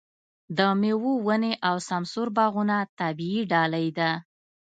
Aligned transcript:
د 0.57 0.59
مېوو 0.81 1.13
ونې 1.25 1.53
او 1.67 1.75
سمسور 1.89 2.27
باغونه 2.37 2.77
طبیعي 2.99 3.41
ډالۍ 3.51 3.87
ده. 3.97 4.11